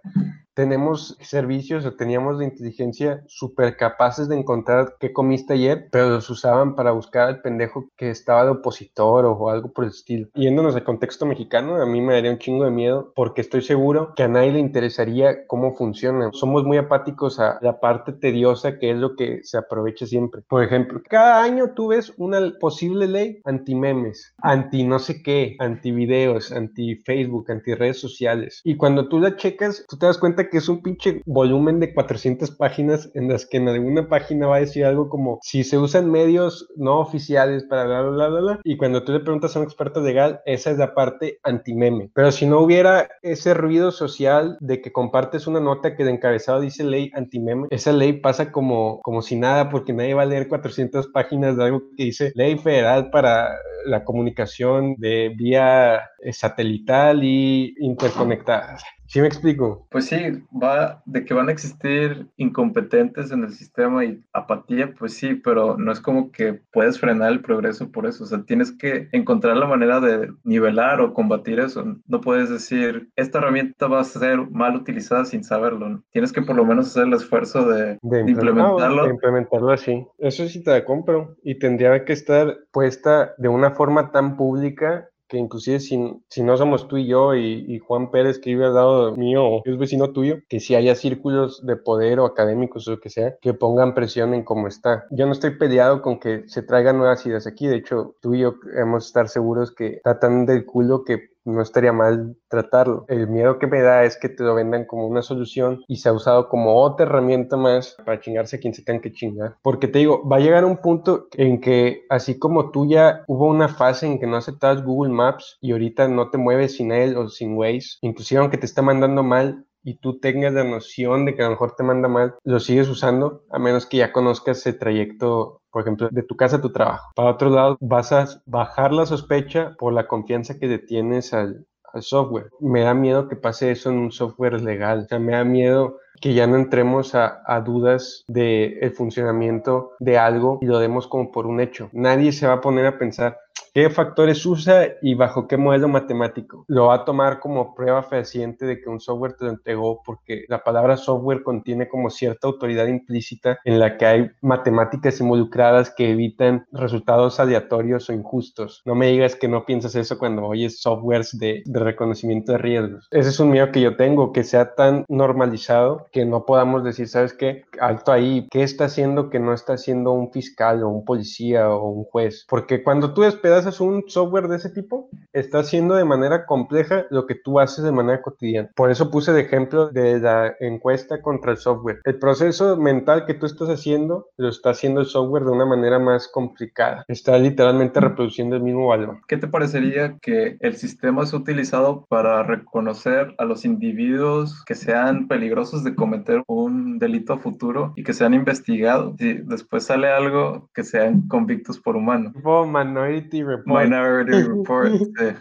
[0.58, 6.32] tenemos servicios o teníamos de inteligencia súper capaces de encontrar qué comiste ayer, pero los
[6.32, 10.30] usaban para buscar al pendejo que estaba de opositor o algo por el estilo.
[10.34, 14.15] Yéndonos al contexto mexicano, a mí me daría un chingo de miedo porque estoy seguro
[14.15, 16.32] que a nadie le interesaría cómo funciona.
[16.34, 20.41] Somos muy apáticos a la parte tediosa que es lo que se aprovecha siempre.
[20.50, 25.56] Por ejemplo, cada año tú ves una posible ley anti memes, anti no sé qué,
[25.60, 28.62] anti videos, anti Facebook, anti redes sociales.
[28.63, 31.93] Y cuando tú la checas, tú te das cuenta que es un pinche volumen de
[31.93, 35.77] 400 páginas en las que en alguna página va a decir algo como si se
[35.77, 39.60] usan medios no oficiales para bla, bla, bla, bla, y cuando tú le preguntas a
[39.60, 42.10] un experto legal, esa es la parte anti-meme.
[42.13, 46.62] Pero si no hubiera ese ruido social de que compartes una nota que de encabezado
[46.62, 50.47] dice ley anti-meme, esa ley pasa como, como si nada porque nadie va a leer
[50.47, 53.49] 400 páginas de algo que dice ley federal para
[53.86, 58.77] la comunicación de vía satelital y interconectada.
[59.08, 59.88] ¿Sí me explico?
[59.89, 60.17] Pues sí,
[60.52, 65.78] va de que van a existir incompetentes en el sistema y apatía, pues sí, pero
[65.78, 68.26] no es como que puedes frenar el progreso por eso.
[68.26, 71.86] O sea, tienes que encontrar la manera de nivelar o combatir eso.
[72.06, 76.04] No puedes decir, esta herramienta va a ser mal utilizada sin saberlo.
[76.12, 79.06] Tienes que por lo menos hacer el esfuerzo de, implementarlo.
[79.06, 80.06] De implementarlo así.
[80.17, 81.38] Eso sí te la compro.
[81.43, 86.57] Y tendría que estar puesta de una forma tan pública que inclusive si, si no
[86.57, 90.37] somos tú y yo y, Juan Pérez que vive al lado mío es vecino tuyo,
[90.49, 94.33] que si haya círculos de poder o académicos o lo que sea, que pongan presión
[94.33, 95.05] en cómo está.
[95.11, 98.39] Yo no estoy peleado con que se traigan nuevas ideas aquí, de hecho tú y
[98.39, 103.05] yo hemos estar seguros que tratan del culo que no estaría mal tratarlo.
[103.07, 106.10] El miedo que me da es que te lo vendan como una solución y se
[106.10, 109.55] ha usado como otra herramienta más para chingarse a quien se tenga que chingar.
[109.62, 113.47] Porque te digo, va a llegar un punto en que así como tú ya hubo
[113.47, 117.17] una fase en que no aceptabas Google Maps y ahorita no te mueves sin él
[117.17, 121.34] o sin Waze, inclusive aunque te está mandando mal, y tú tengas la noción de
[121.34, 124.67] que a lo mejor te manda mal, lo sigues usando a menos que ya conozcas
[124.67, 127.12] el trayecto por ejemplo, de tu casa a tu trabajo.
[127.15, 131.67] Para otro lado, vas a bajar la sospecha por la confianza que le tienes al,
[132.00, 132.50] software.
[132.60, 135.02] Me da miedo que pase eso en un software legal.
[135.02, 140.17] O sea, me da miedo que ya no entremos a, dudas del el funcionamiento de
[140.17, 141.89] algo y lo demos como por un hecho.
[141.93, 143.38] Nadie se va a poner a pensar,
[143.77, 146.65] qué factores usa y bajo qué modelo matemático.
[146.67, 150.45] Lo va a tomar como prueba fehaciente de que un software te lo entregó porque
[150.47, 156.09] la palabra software contiene como cierta autoridad implícita en la que hay matemáticas involucradas que
[156.09, 158.81] evitan resultados aleatorios o injustos.
[158.83, 163.07] No me digas que no piensas eso cuando oyes softwares de, de reconocimiento de riesgos.
[163.11, 167.07] Ese es un miedo que yo tengo, que sea tan normalizado que no podamos decir,
[167.07, 167.65] ¿sabes qué?
[167.79, 171.89] Alto ahí, ¿qué está haciendo que no está haciendo un fiscal o un policía o
[171.89, 172.43] un juez?
[172.49, 177.25] Porque cuando tú despedas un software de ese tipo, está haciendo de manera compleja lo
[177.25, 178.69] que tú haces de manera cotidiana.
[178.75, 181.99] Por eso puse de ejemplo de la encuesta contra el software.
[182.03, 185.99] El proceso mental que tú estás haciendo lo está haciendo el software de una manera
[185.99, 187.06] más complicada.
[187.08, 189.19] Está literalmente reproduciendo el mismo valor.
[189.27, 195.27] ¿Qué te parecería que el sistema es utilizado para reconocer a los individuos que sean
[195.27, 199.19] peligrosos de cometer un delito futuro y que sean investigados?
[199.19, 202.32] Y después sale algo que sean convictos por humano.
[202.34, 203.43] Tipo Minority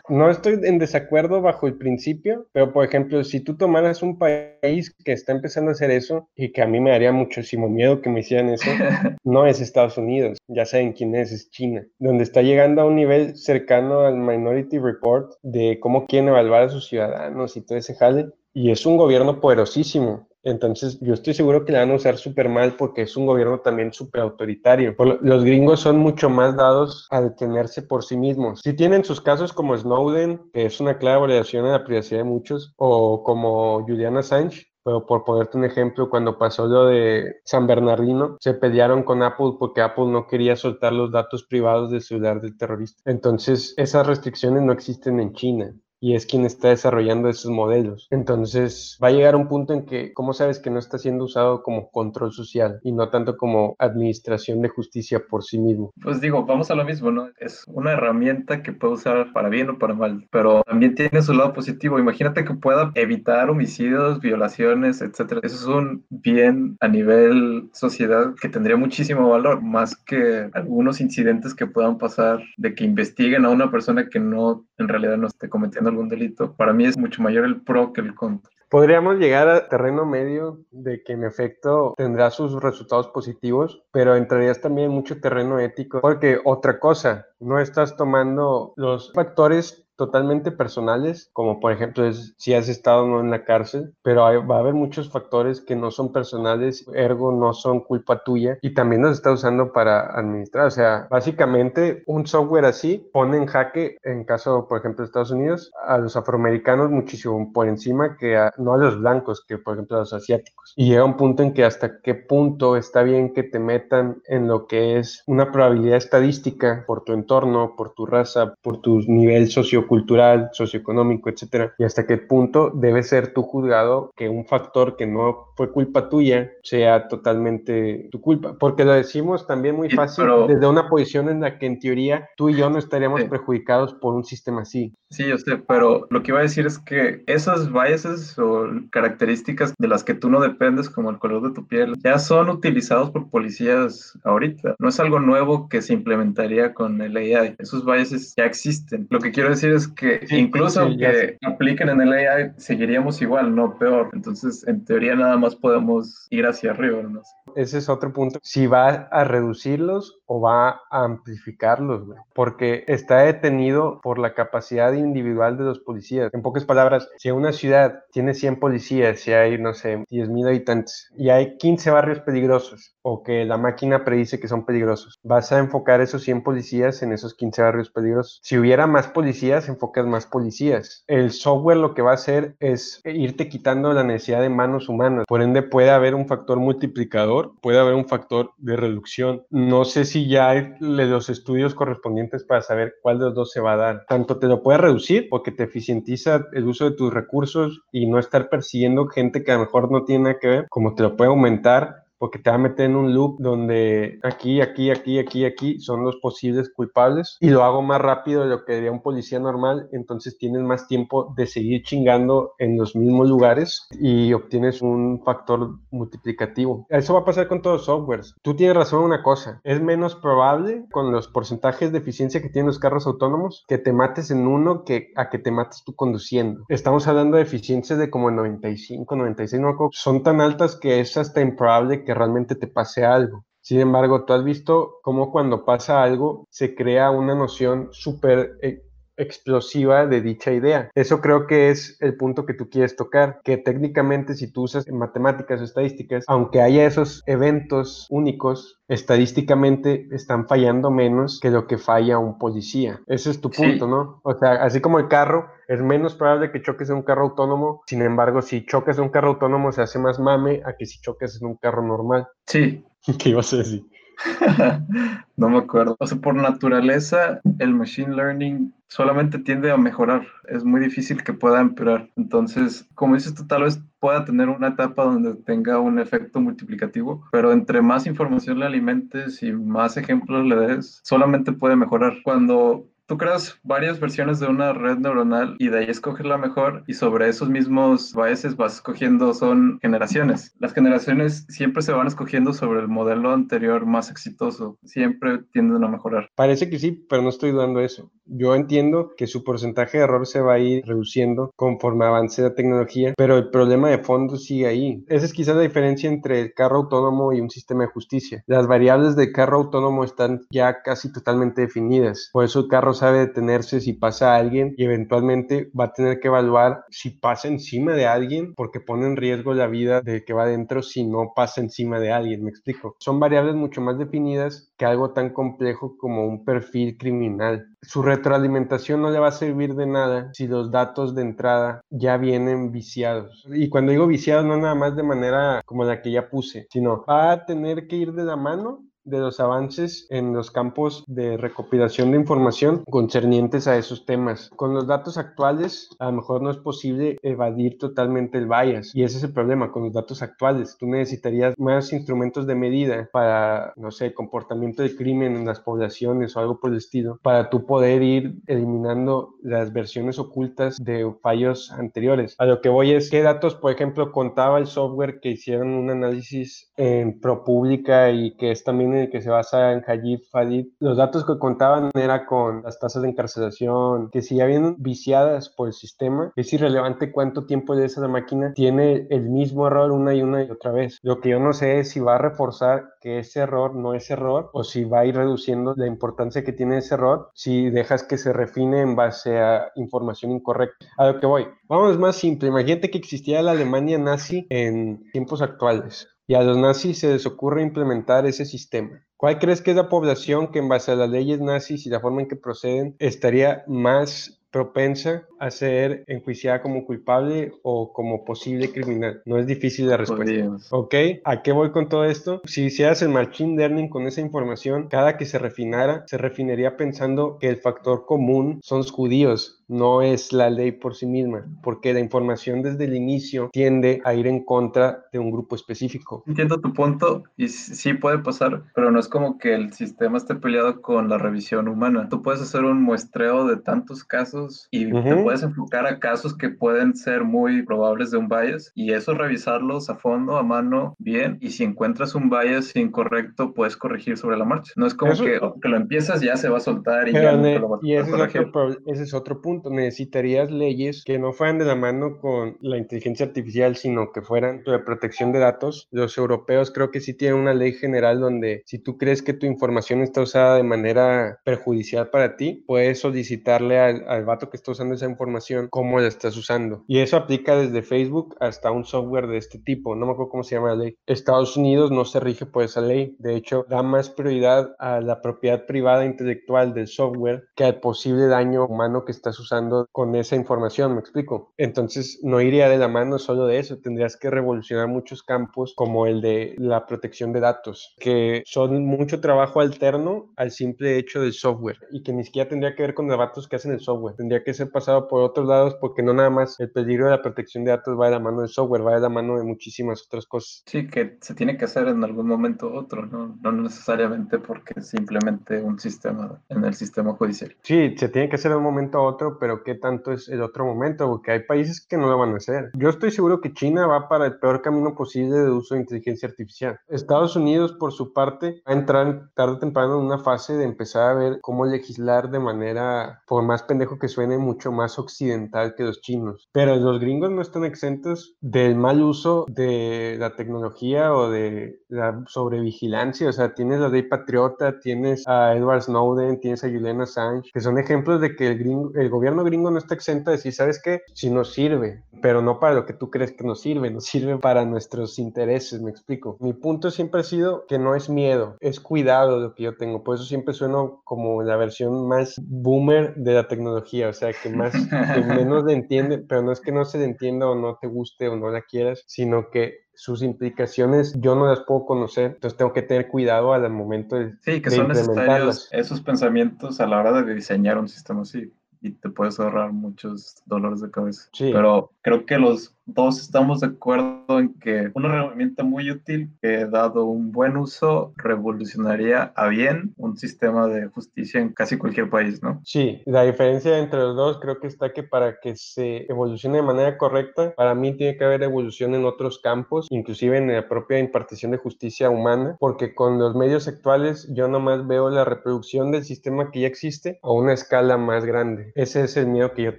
[0.08, 4.94] No estoy en desacuerdo bajo el principio, pero por ejemplo, si tú tomaras un país
[5.04, 8.10] que está empezando a hacer eso y que a mí me daría muchísimo miedo que
[8.10, 8.68] me hicieran eso,
[9.24, 12.96] no es Estados Unidos, ya saben quién es, es China, donde está llegando a un
[12.96, 17.94] nivel cercano al Minority Report de cómo quieren evaluar a sus ciudadanos y todo ese
[17.94, 18.30] jale.
[18.52, 20.28] Y es un gobierno poderosísimo.
[20.46, 23.58] Entonces, yo estoy seguro que la van a usar súper mal porque es un gobierno
[23.58, 24.94] también súper autoritario.
[25.20, 28.60] Los gringos son mucho más dados a detenerse por sí mismos.
[28.62, 32.24] Si tienen sus casos como Snowden, que es una clara violación a la privacidad de
[32.24, 37.66] muchos, o como Julian Assange, pero por ponerte un ejemplo, cuando pasó lo de San
[37.66, 42.40] Bernardino, se pelearon con Apple porque Apple no quería soltar los datos privados del celular
[42.40, 43.02] del terrorista.
[43.04, 48.06] Entonces, esas restricciones no existen en China y es quien está desarrollando esos modelos.
[48.10, 51.62] Entonces va a llegar un punto en que, ¿cómo sabes que no está siendo usado
[51.62, 55.92] como control social y no tanto como administración de justicia por sí mismo?
[56.02, 57.28] Pues digo, vamos a lo mismo, ¿no?
[57.38, 61.32] Es una herramienta que puede usar para bien o para mal, pero también tiene su
[61.32, 61.98] lado positivo.
[61.98, 65.40] Imagínate que pueda evitar homicidios, violaciones, etcétera.
[65.42, 71.54] Eso es un bien a nivel sociedad que tendría muchísimo valor, más que algunos incidentes
[71.54, 75.48] que puedan pasar de que investiguen a una persona que no, en realidad no esté
[75.48, 78.50] cometiendo algún delito, para mí es mucho mayor el pro que el contra.
[78.68, 84.60] Podríamos llegar a terreno medio de que en efecto tendrá sus resultados positivos, pero entrarías
[84.60, 91.60] también mucho terreno ético, porque otra cosa, no estás tomando los factores totalmente personales, como
[91.60, 94.74] por ejemplo es si has estado o no en la cárcel, pero va a haber
[94.74, 99.32] muchos factores que no son personales, ergo no son culpa tuya y también los está
[99.32, 100.66] usando para administrar.
[100.66, 105.30] O sea, básicamente un software así pone en jaque, en caso por ejemplo de Estados
[105.30, 109.96] Unidos, a los afroamericanos muchísimo por encima que no a los blancos, que por ejemplo
[109.96, 110.72] a los asiáticos.
[110.76, 114.48] Y llega un punto en que hasta qué punto está bien que te metan en
[114.48, 119.48] lo que es una probabilidad estadística por tu entorno, por tu raza, por tu nivel
[119.48, 124.96] socio cultural, socioeconómico, etcétera, y hasta qué punto debe ser tu juzgado que un factor
[124.96, 130.26] que no fue culpa tuya sea totalmente tu culpa, porque lo decimos también muy fácil
[130.48, 134.14] desde una posición en la que en teoría tú y yo no estaríamos perjudicados por
[134.14, 134.94] un sistema así.
[135.10, 139.74] Sí, yo sé, pero lo que iba a decir es que esas biases o características
[139.78, 143.10] de las que tú no dependes, como el color de tu piel, ya son utilizados
[143.10, 144.74] por policías ahorita.
[144.78, 147.54] No es algo nuevo que se implementaría con el AI.
[147.58, 149.06] Esos biases ya existen.
[149.10, 153.78] Lo que quiero decir es que incluso que apliquen en el AI, seguiríamos igual, no
[153.78, 154.10] peor.
[154.12, 157.02] Entonces, en teoría, nada más podemos ir hacia arriba.
[157.02, 157.22] ¿no?
[157.54, 158.38] Ese es otro punto.
[158.42, 162.02] Si va a reducirlos o va a amplificarlos,
[162.34, 166.32] porque está detenido por la capacidad individual de los policías.
[166.34, 171.10] En pocas palabras, si una ciudad tiene 100 policías, si hay, no sé, 10.000 habitantes
[171.16, 175.58] y hay 15 barrios peligrosos o que la máquina predice que son peligrosos, vas a
[175.58, 178.40] enfocar esos 100 policías en esos 15 barrios peligrosos.
[178.42, 181.04] Si hubiera más policías, enfocas más policías.
[181.06, 185.24] El software lo que va a hacer es irte quitando la necesidad de manos humanas.
[185.26, 189.44] Por ende, puede haber un factor multiplicador, puede haber un factor de reducción.
[189.50, 193.60] No sé si ya hay los estudios correspondientes para saber cuál de los dos se
[193.60, 194.04] va a dar.
[194.08, 198.18] Tanto te lo puede reducir porque te eficientiza el uso de tus recursos y no
[198.18, 201.16] estar persiguiendo gente que a lo mejor no tiene nada que ver, como te lo
[201.16, 205.44] puede aumentar porque te va a meter en un loop donde aquí, aquí, aquí, aquí,
[205.44, 209.02] aquí son los posibles culpables y lo hago más rápido de lo que haría un
[209.02, 214.82] policía normal, entonces tienes más tiempo de seguir chingando en los mismos lugares y obtienes
[214.82, 216.86] un factor multiplicativo.
[216.88, 218.34] Eso va a pasar con todos los softwares.
[218.42, 222.48] Tú tienes razón en una cosa, es menos probable con los porcentajes de eficiencia que
[222.48, 225.94] tienen los carros autónomos que te mates en uno que a que te mates tú
[225.94, 226.64] conduciendo.
[226.68, 231.40] Estamos hablando de eficiencias de como 95, 96, no son tan altas que es hasta
[231.40, 233.44] improbable que realmente te pase algo.
[233.60, 238.85] Sin embargo, tú has visto cómo cuando pasa algo se crea una noción súper eh,
[239.16, 240.90] explosiva de dicha idea.
[240.94, 244.88] Eso creo que es el punto que tú quieres tocar, que técnicamente si tú usas
[244.88, 251.78] matemáticas o estadísticas, aunque haya esos eventos únicos, estadísticamente están fallando menos que lo que
[251.78, 253.00] falla un policía.
[253.06, 254.20] Ese es tu punto, ¿no?
[254.22, 257.82] O sea, así como el carro, es menos probable que choques en un carro autónomo,
[257.86, 261.00] sin embargo, si choques en un carro autónomo se hace más mame a que si
[261.00, 262.28] choques en un carro normal.
[262.46, 262.84] Sí.
[263.18, 263.84] ¿Qué ibas a decir?
[265.36, 265.96] no me acuerdo.
[265.98, 270.26] O sea, por naturaleza, el machine learning solamente tiende a mejorar.
[270.48, 272.08] Es muy difícil que pueda empeorar.
[272.16, 277.26] Entonces, como dices tú, tal vez pueda tener una etapa donde tenga un efecto multiplicativo,
[277.32, 282.14] pero entre más información le alimentes y más ejemplos le des, solamente puede mejorar.
[282.22, 286.82] Cuando Tú creas varias versiones de una red neuronal y de ahí escoges la mejor
[286.88, 290.56] y sobre esos mismos biases vas escogiendo, son generaciones.
[290.58, 295.88] Las generaciones siempre se van escogiendo sobre el modelo anterior más exitoso, siempre tienden a
[295.88, 296.30] mejorar.
[296.34, 298.10] Parece que sí, pero no estoy dudando eso.
[298.24, 302.56] Yo entiendo que su porcentaje de error se va a ir reduciendo conforme avance la
[302.56, 305.04] tecnología, pero el problema de fondo sigue ahí.
[305.06, 308.42] Esa es quizás la diferencia entre el carro autónomo y un sistema de justicia.
[308.48, 312.30] Las variables del carro autónomo están ya casi totalmente definidas.
[312.32, 316.18] Por eso el carro sabe detenerse si pasa a alguien y eventualmente va a tener
[316.18, 320.32] que evaluar si pasa encima de alguien porque pone en riesgo la vida del que
[320.32, 322.96] va adentro si no pasa encima de alguien, me explico.
[322.98, 327.68] Son variables mucho más definidas que algo tan complejo como un perfil criminal.
[327.82, 332.16] Su retroalimentación no le va a servir de nada si los datos de entrada ya
[332.16, 333.46] vienen viciados.
[333.52, 337.04] Y cuando digo viciados no nada más de manera como la que ya puse, sino
[337.04, 341.36] va a tener que ir de la mano de los avances en los campos de
[341.36, 344.50] recopilación de información concernientes a esos temas.
[344.56, 349.04] Con los datos actuales, a lo mejor no es posible evadir totalmente el bias y
[349.04, 350.76] ese es el problema con los datos actuales.
[350.78, 356.36] Tú necesitarías más instrumentos de medida para, no sé, comportamiento de crimen en las poblaciones
[356.36, 361.70] o algo por el estilo, para tú poder ir eliminando las versiones ocultas de fallos
[361.72, 362.34] anteriores.
[362.38, 365.90] A lo que voy es qué datos, por ejemplo, contaba el software que hicieron un
[365.90, 371.24] análisis en ProPublica y que es también que se basa en Hajib Fadid, los datos
[371.24, 375.74] que contaban era con las tasas de encarcelación, que si ya vienen viciadas por el
[375.74, 380.14] sistema, es irrelevante cuánto tiempo le des a la máquina, tiene el mismo error una
[380.14, 380.98] y una y otra vez.
[381.02, 384.10] Lo que yo no sé es si va a reforzar que ese error no es
[384.10, 388.02] error o si va a ir reduciendo la importancia que tiene ese error si dejas
[388.02, 390.86] que se refine en base a información incorrecta.
[390.96, 395.42] A lo que voy, vamos más simple, imagínate que existía la Alemania nazi en tiempos
[395.42, 399.02] actuales y a los nazis se les ocurre implementar ese sistema.
[399.16, 402.00] ¿Cuál crees que es la población que en base a las leyes nazis y la
[402.00, 408.72] forma en que proceden estaría más propensa a ser enjuiciada como culpable o como posible
[408.72, 409.20] criminal.
[409.26, 410.56] No es difícil la respuesta.
[410.70, 410.94] ¿Ok?
[411.24, 412.40] ¿A qué voy con todo esto?
[412.46, 417.36] Si hicieras el machine learning con esa información, cada que se refinara, se refinaría pensando
[417.38, 421.92] que el factor común son los judíos, no es la ley por sí misma, porque
[421.92, 426.22] la información desde el inicio tiende a ir en contra de un grupo específico.
[426.26, 430.34] Entiendo tu punto y sí puede pasar, pero no es como que el sistema esté
[430.34, 432.08] peleado con la revisión humana.
[432.08, 436.50] Tú puedes hacer un muestreo de tantos casos y te puedes enfocar a casos que
[436.50, 441.38] pueden ser muy probables de un bias y eso revisarlos a fondo, a mano, bien.
[441.40, 444.72] Y si encuentras un bias incorrecto, puedes corregir sobre la marcha.
[444.76, 447.58] No es como que, que, lo empiezas ya se va a soltar y ya no
[447.58, 449.55] lo vas y ese Es otro, ese es otro punto.
[449.64, 454.62] Necesitarías leyes que no fueran de la mano con la inteligencia artificial, sino que fueran
[454.64, 455.88] de protección de datos.
[455.90, 459.46] Los europeos creo que sí tienen una ley general donde si tú crees que tu
[459.46, 464.72] información está usada de manera perjudicial para ti, puedes solicitarle al, al vato que está
[464.72, 466.84] usando esa información cómo la estás usando.
[466.86, 469.94] Y eso aplica desde Facebook hasta un software de este tipo.
[469.94, 470.96] No me acuerdo cómo se llama la ley.
[471.06, 473.16] Estados Unidos no se rige por esa ley.
[473.18, 478.26] De hecho, da más prioridad a la propiedad privada intelectual del software que al posible
[478.26, 479.45] daño humano que estás usando
[479.92, 481.52] con esa información, me explico.
[481.56, 486.06] Entonces, no iría de la mano solo de eso, tendrías que revolucionar muchos campos como
[486.06, 491.32] el de la protección de datos, que son mucho trabajo alterno al simple hecho del
[491.32, 494.16] software y que ni siquiera tendría que ver con los datos que hacen el software,
[494.16, 497.22] tendría que ser pasado por otros lados porque no nada más el peligro de la
[497.22, 500.04] protección de datos va de la mano del software, va de la mano de muchísimas
[500.06, 500.62] otras cosas.
[500.66, 503.36] Sí, que se tiene que hacer en algún momento otro, ¿no?
[503.40, 507.54] No necesariamente porque simplemente un sistema en el sistema judicial.
[507.62, 510.42] Sí, se tiene que hacer de un momento a otro, pero ¿qué tanto es el
[510.42, 511.06] otro momento?
[511.06, 512.70] Porque hay países que no lo van a hacer.
[512.74, 516.28] Yo estoy seguro que China va para el peor camino posible de uso de inteligencia
[516.28, 516.78] artificial.
[516.88, 520.64] Estados Unidos, por su parte, va a entrar tarde o temprano en una fase de
[520.64, 525.74] empezar a ver cómo legislar de manera, por más pendejo que suene, mucho más occidental
[525.74, 526.48] que los chinos.
[526.52, 532.24] Pero los gringos no están exentos del mal uso de la tecnología o de la
[532.26, 533.28] sobrevigilancia.
[533.28, 537.60] O sea, tienes la ley patriota, tienes a Edward Snowden, tienes a Julian Assange, que
[537.60, 540.80] son ejemplos de que el, gringo, el gobierno gringo no está exento de decir, ¿sabes
[540.82, 541.02] qué?
[541.14, 544.38] Si nos sirve, pero no para lo que tú crees que nos sirve, nos sirve
[544.38, 546.36] para nuestros intereses, me explico.
[546.40, 550.02] Mi punto siempre ha sido que no es miedo, es cuidado lo que yo tengo.
[550.02, 554.50] Por eso siempre sueno como la versión más boomer de la tecnología, o sea, que
[554.50, 557.78] más, que menos le entiende, pero no es que no se le entienda o no
[557.80, 562.26] te guste o no la quieras, sino que sus implicaciones yo no las puedo conocer,
[562.26, 566.86] entonces tengo que tener cuidado al momento de, sí, que son necesarios esos pensamientos a
[566.86, 568.52] la hora de diseñar un sistema así
[568.86, 571.28] y te puedes ahorrar muchos dolores de cabeza.
[571.32, 571.50] Sí.
[571.52, 576.66] Pero creo que los todos estamos de acuerdo en que una herramienta muy útil que
[576.66, 582.42] dado un buen uso revolucionaría a bien un sistema de justicia en casi cualquier país,
[582.42, 582.60] ¿no?
[582.64, 586.62] Sí, la diferencia entre los dos creo que está que para que se evolucione de
[586.62, 590.98] manera correcta, para mí tiene que haber evolución en otros campos, inclusive en la propia
[590.98, 596.04] impartición de justicia humana, porque con los medios actuales yo nomás veo la reproducción del
[596.04, 598.70] sistema que ya existe a una escala más grande.
[598.76, 599.78] Ese es el miedo que yo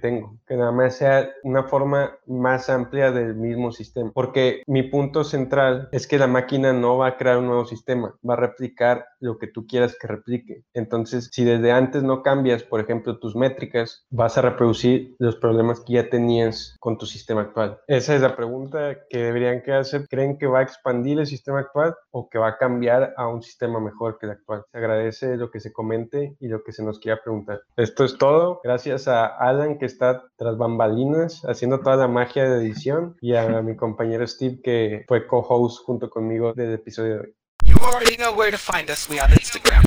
[0.00, 4.10] tengo, que nada más sea una forma más amplia del mismo sistema.
[4.14, 8.14] Porque mi punto central es que la máquina no va a crear un nuevo sistema,
[8.28, 10.64] va a replicar lo que tú quieras que replique.
[10.74, 15.80] Entonces, si desde antes no cambias, por ejemplo, tus métricas, vas a reproducir los problemas
[15.80, 17.78] que ya tenías con tu sistema actual.
[17.86, 20.06] Esa es la pregunta que deberían que hacer.
[20.08, 23.42] ¿Creen que va a expandir el sistema actual o que va a cambiar a un
[23.42, 24.64] sistema mejor que el actual?
[24.70, 27.62] Se agradece lo que se comente y lo que se nos quiera preguntar.
[27.76, 28.60] Esto es todo.
[28.62, 33.76] Gracias a Alan que está tras bambalinas haciendo toda magia de edición y a mi
[33.76, 37.34] compañero Steve que fue co-host junto conmigo del episodio de hoy.
[37.64, 39.08] You already know where to find us.
[39.08, 39.84] We on Instagram.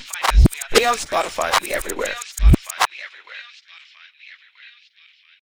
[0.74, 1.51] We on Spotify.
[1.61, 2.13] We everywhere.